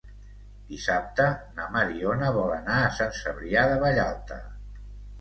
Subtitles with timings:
[0.71, 1.27] Dissabte
[1.59, 4.45] na Mariona vol anar a Sant Cebrià de Vallalta.